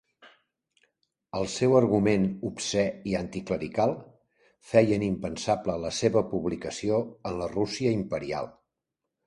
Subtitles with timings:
[1.39, 3.95] El seu argument obscè i anticlerical
[4.71, 7.01] feien impensable la seva publicació
[7.33, 8.55] en la Rússia Imperial.